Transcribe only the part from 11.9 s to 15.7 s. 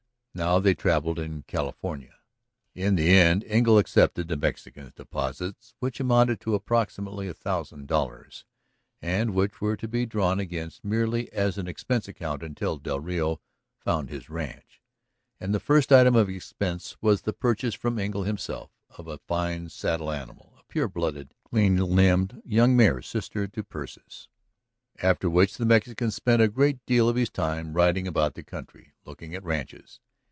account until del Rio found his ranch. And the